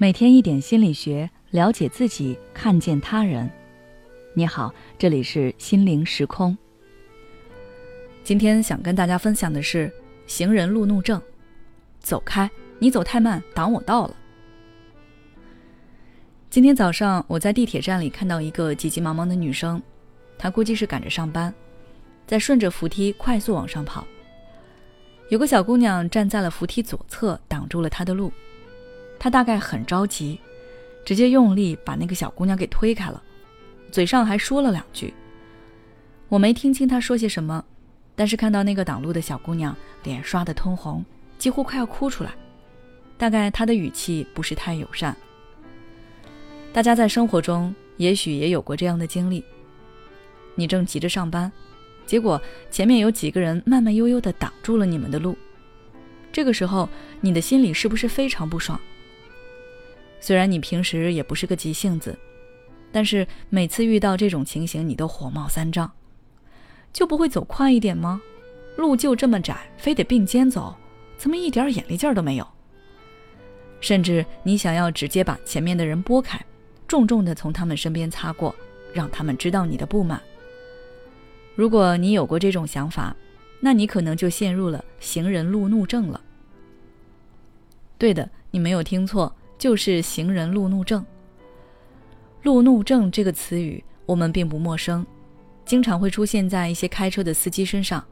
[0.00, 3.50] 每天一点心理学，了解自己，看见他人。
[4.32, 6.56] 你好，这里是心灵时空。
[8.22, 9.92] 今天想跟大家分享的是
[10.28, 11.20] 行人路怒症。
[11.98, 12.48] 走开，
[12.78, 14.14] 你走太慢，挡我道了。
[16.48, 19.82] 今天早上我在地铁站里看到一个急急忙忙的女生，
[20.38, 21.52] 她估计是赶着上班，
[22.24, 24.06] 在顺着扶梯快速往上跑。
[25.28, 28.32] 有个小姑娘站在了扶梯左侧，挡住了她的路。
[29.18, 30.38] 他大概很着急，
[31.04, 33.22] 直接用力把那个小姑娘给推开了，
[33.90, 35.12] 嘴上还说了两句。
[36.28, 37.64] 我没听清他说些什么，
[38.14, 41.04] 但是看到那个挡路的小姑娘脸刷得通红，
[41.38, 42.30] 几乎快要哭出来。
[43.16, 45.16] 大概她的语气不是太友善。
[46.72, 49.42] 大家在生活中也许也有过这样的经历：
[50.54, 51.50] 你正急着上班，
[52.06, 55.36] 结果前面有几个人慢慢悠悠地挡住了你们的路，
[56.30, 56.88] 这个时候
[57.20, 58.78] 你的心里是不是非常不爽？
[60.20, 62.18] 虽然你平时也不是个急性子，
[62.90, 65.90] 但是每次遇到这种情形，你都火冒三丈，
[66.92, 68.20] 就不会走快一点吗？
[68.76, 70.74] 路就这么窄，非得并肩走，
[71.16, 72.46] 怎么一点眼力劲儿都没有？
[73.80, 76.40] 甚至你想要直接把前面的人拨开，
[76.86, 78.54] 重重的从他们身边擦过，
[78.92, 80.20] 让他们知道你的不满。
[81.54, 83.14] 如果你有过这种想法，
[83.60, 86.20] 那你可能就陷入了行人路怒症了。
[87.98, 89.34] 对的，你没有听错。
[89.58, 91.04] 就是行人路怒症。
[92.42, 95.04] 路怒症这个词语我们并不陌生，
[95.64, 98.02] 经常会出现在一些开车的司机身上。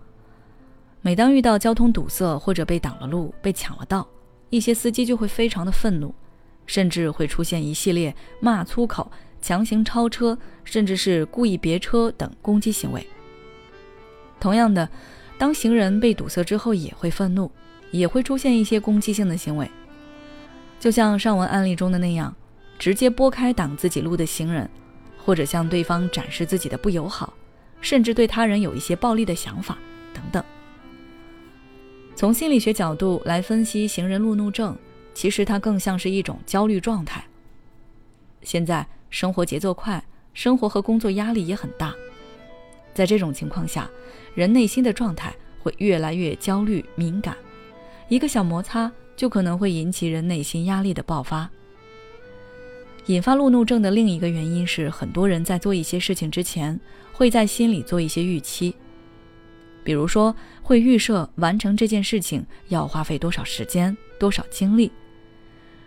[1.01, 4.07] 每当遇到交通堵塞或者被挡了路、被抢了道，
[4.51, 6.13] 一些司机就会非常的愤怒，
[6.67, 9.09] 甚至会出现一系列骂粗口、
[9.41, 13.07] 强行超车，甚至是故意别车等攻击行为。
[14.41, 14.89] 同样的，
[15.39, 17.51] 当行人被堵塞之后，也会愤怒，
[17.93, 19.71] 也会出现一些攻击性的行为。
[20.79, 22.35] 就像上文案例中的那样，
[22.79, 24.69] 直接拨开挡自己路的行人，
[25.17, 27.33] 或者向对方展示自己的不友好，
[27.81, 29.79] 甚至对他人有一些暴力的想法
[30.13, 30.45] 等等。
[32.15, 34.77] 从心理学角度来分析行人路怒症，
[35.13, 37.25] 其实它更像是一种焦虑状态。
[38.43, 41.95] 现在生活节奏快，生活和工作压力也很大，
[42.95, 43.91] 在这种情况下，
[44.35, 47.37] 人内心的状态会越来越焦虑敏感，
[48.09, 48.93] 一个小摩擦。
[49.17, 51.49] 就可能会引起人内心压力的爆发。
[53.07, 56.79] 引发路怒症的另一个原因是，很多人在做一些事情之前，
[57.13, 58.75] 会在心里做一些预期，
[59.85, 64.91] 比如说会预设完成这件事情要花费多少时间、多少精力。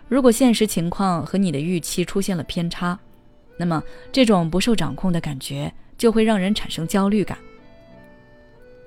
[0.07, 2.97] 如果现实情况和你的预期出现了偏差，
[3.57, 7.37] 那么这种不受掌控的感觉就会让人产生焦虑感。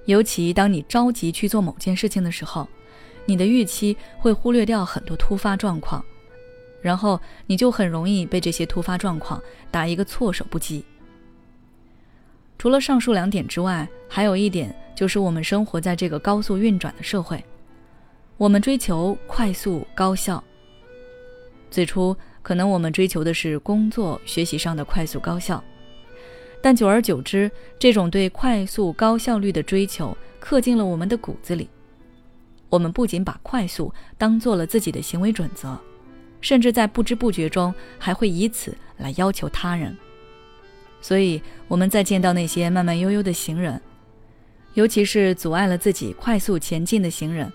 [0.06, 2.66] 尤其当你着急去做某件事情的时候。
[3.24, 6.04] 你的预期会忽略掉很多突发状况，
[6.80, 9.40] 然后你就很容易被这些突发状况
[9.70, 10.84] 打一个措手不及。
[12.58, 17.42] 除了上述两点之外，还有一点就是我们生活在这个高速运转的社会，
[18.36, 20.42] 我们追求快速高效。
[21.70, 25.62] 最初可能我们追求的是工作学习上的快速高效，
[26.60, 31.68] 但久而久之，这种对快速高效率的追求刻进了我们的骨子里。
[32.72, 35.78] 我们不仅把快速当做了自己的行为准则，
[36.40, 39.94] 甚至在不知不觉中还会以此来要求他人。
[41.02, 43.78] 所以我们在见到那些慢慢悠悠的行人，
[44.72, 47.52] 尤其是阻碍了自己快速前进的行人，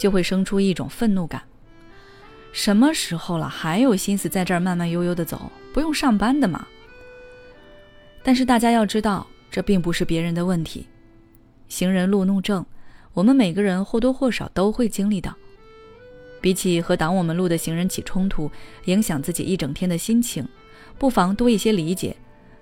[0.00, 1.40] 就会生出一种愤怒感。
[2.50, 5.48] 什么时候了，还有心思在这儿慢慢悠悠的走？
[5.72, 6.66] 不用上班的吗？
[8.24, 10.88] 但是大家要知道，这并不是别人的问题，
[11.68, 12.66] 行人路怒症。
[13.16, 15.34] 我们每个人或多或少都会经历到，
[16.38, 18.50] 比起和挡我们路的行人起冲突，
[18.84, 20.46] 影响自己一整天的心情，
[20.98, 22.14] 不妨多一些理解，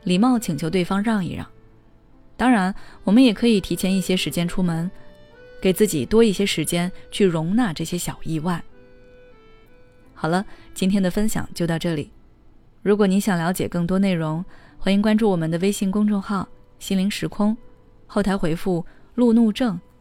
[0.04, 1.44] 礼貌请求对方让一让。
[2.36, 2.72] 当然，
[3.02, 4.88] 我们也可以提前一些时间出门，
[5.60, 8.62] 给自己多一些时间去容纳这些小意外。
[10.14, 12.12] 好了，今天的分享就到这里。
[12.80, 14.44] 如果你想了解更多内容，
[14.78, 16.48] 欢迎关注我们的微信公众号
[16.78, 17.56] “心灵时空”，
[18.06, 18.86] 后台回复
[19.16, 19.76] “路怒症”。